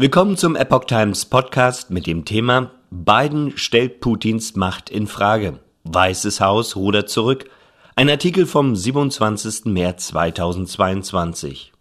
[0.00, 5.58] Willkommen zum Epoch Times Podcast mit dem Thema Biden stellt Putins Macht in Frage.
[5.82, 7.50] Weißes Haus rudert zurück.
[7.96, 9.64] Ein Artikel vom 27.
[9.64, 11.72] März 2022.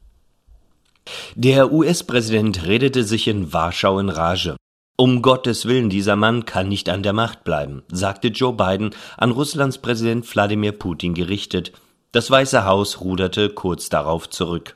[1.35, 4.55] Der US-Präsident redete sich in Warschau in Rage.
[4.97, 9.29] Um Gottes Willen, dieser Mann kann nicht an der Macht bleiben, sagte Joe Biden an
[9.29, 11.71] Russlands Präsident Wladimir Putin gerichtet.
[12.13, 14.75] Das Weiße Haus ruderte kurz darauf zurück.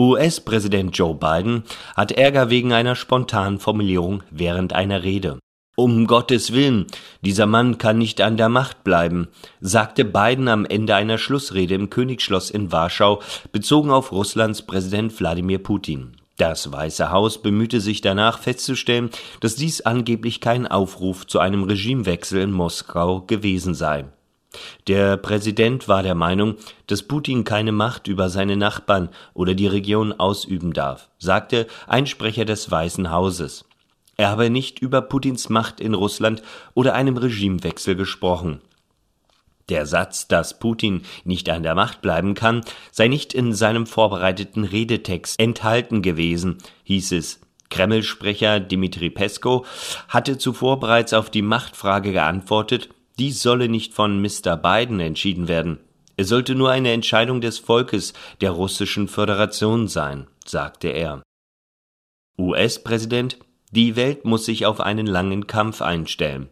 [0.00, 1.64] US-Präsident Joe Biden
[1.94, 5.38] hat Ärger wegen einer spontanen Formulierung während einer Rede.
[5.76, 6.86] Um Gottes Willen,
[7.20, 9.28] dieser Mann kann nicht an der Macht bleiben,
[9.60, 13.20] sagte Biden am Ende einer Schlussrede im Königsschloss in Warschau,
[13.52, 16.16] bezogen auf Russlands Präsident Wladimir Putin.
[16.38, 19.10] Das Weiße Haus bemühte sich danach festzustellen,
[19.40, 24.06] dass dies angeblich kein Aufruf zu einem Regimewechsel in Moskau gewesen sei.
[24.88, 30.12] Der Präsident war der Meinung, dass Putin keine Macht über seine Nachbarn oder die Region
[30.12, 33.64] ausüben darf, sagte ein Sprecher des Weißen Hauses.
[34.16, 36.42] Er habe nicht über Putins Macht in Russland
[36.74, 38.60] oder einem Regimewechsel gesprochen.
[39.70, 44.64] Der Satz, dass Putin nicht an der Macht bleiben kann, sei nicht in seinem vorbereiteten
[44.64, 47.40] Redetext enthalten gewesen, hieß es.
[47.70, 49.64] Kreml-Sprecher Dmitri Pesko
[50.08, 52.88] hatte zuvor bereits auf die Machtfrage geantwortet,
[53.20, 54.56] dies solle nicht von Mr.
[54.56, 55.78] Biden entschieden werden.
[56.16, 61.22] Es sollte nur eine Entscheidung des Volkes der russischen Föderation sein, sagte er.
[62.38, 63.38] US-Präsident,
[63.70, 66.48] die Welt muss sich auf einen langen Kampf einstellen.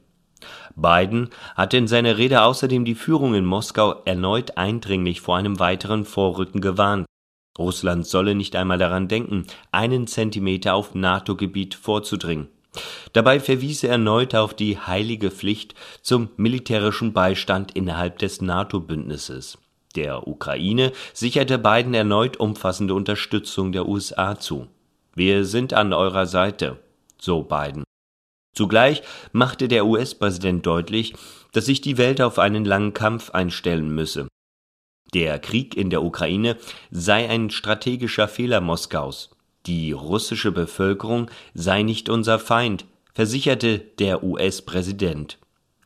[0.77, 6.05] Biden hatte in seiner Rede außerdem die Führung in Moskau erneut eindringlich vor einem weiteren
[6.05, 7.07] Vorrücken gewarnt.
[7.59, 12.49] Russland solle nicht einmal daran denken, einen Zentimeter auf NATO-Gebiet vorzudringen.
[13.13, 19.59] Dabei verwies er erneut auf die heilige Pflicht zum militärischen Beistand innerhalb des NATO-Bündnisses.
[19.97, 24.69] Der Ukraine sicherte Biden erneut umfassende Unterstützung der USA zu.
[25.15, 26.79] Wir sind an eurer Seite,
[27.19, 27.85] so Biden.
[28.55, 31.15] Zugleich machte der US-Präsident deutlich,
[31.53, 34.29] dass sich die Welt auf einen langen Kampf einstellen müsse.
[35.15, 36.57] Der Krieg in der Ukraine
[36.91, 39.31] sei ein strategischer Fehler Moskaus.
[39.67, 42.85] Die russische Bevölkerung sei nicht unser Feind,
[43.19, 45.39] versicherte der US-Präsident.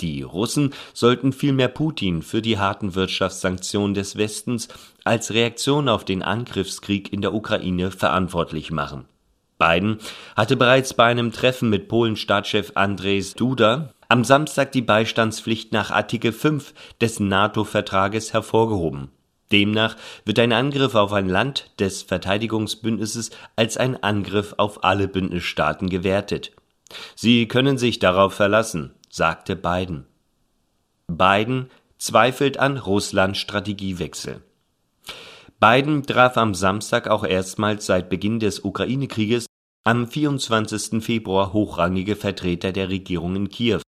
[0.02, 4.68] Die Russen sollten vielmehr Putin für die harten Wirtschaftssanktionen des Westens
[5.02, 9.06] als Reaktion auf den Angriffskrieg in der Ukraine verantwortlich machen.
[9.58, 9.96] Biden
[10.36, 16.32] hatte bereits bei einem Treffen mit Polen-Staatschef Andrzej Duda am Samstag die Beistandspflicht nach Artikel
[16.32, 19.08] 5 des NATO-Vertrages hervorgehoben.
[19.50, 25.88] Demnach wird ein Angriff auf ein Land des Verteidigungsbündnisses als ein Angriff auf alle Bündnisstaaten
[25.88, 26.52] gewertet.
[27.14, 30.06] Sie können sich darauf verlassen, sagte Biden.
[31.08, 34.42] Biden zweifelt an Russlands Strategiewechsel.
[35.60, 39.46] Biden traf am Samstag auch erstmals seit Beginn des Ukraine-Krieges
[39.84, 41.02] am 24.
[41.02, 43.80] Februar hochrangige Vertreter der Regierung in Kiew.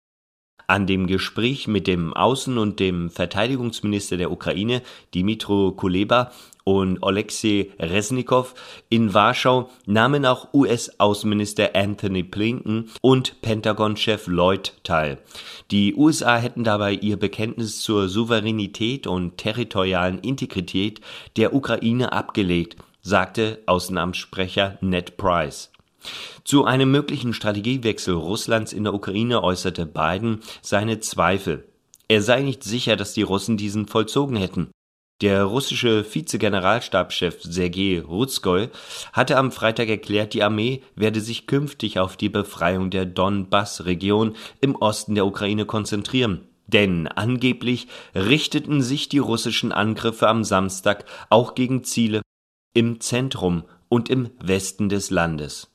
[0.67, 4.81] An dem Gespräch mit dem Außen- und dem Verteidigungsminister der Ukraine,
[5.13, 6.31] Dimitro Kuleba,
[6.63, 8.53] und Alexei Resnikow
[8.89, 15.17] in Warschau nahmen auch US-Außenminister Anthony Blinken und Pentagon-Chef Lloyd teil.
[15.71, 21.01] Die USA hätten dabei ihr Bekenntnis zur Souveränität und territorialen Integrität
[21.35, 25.72] der Ukraine abgelegt, sagte Außenamtssprecher Ned Price.
[26.43, 31.67] Zu einem möglichen Strategiewechsel Russlands in der Ukraine äußerte Biden seine Zweifel.
[32.07, 34.69] Er sei nicht sicher, dass die Russen diesen vollzogen hätten.
[35.21, 38.69] Der russische Vizegeneralstabschef Sergei Ruzkoy
[39.13, 44.75] hatte am Freitag erklärt, die Armee werde sich künftig auf die Befreiung der Donbass-Region im
[44.75, 46.47] Osten der Ukraine konzentrieren.
[46.67, 52.21] Denn angeblich richteten sich die russischen Angriffe am Samstag auch gegen Ziele
[52.73, 55.72] im Zentrum und im Westen des Landes.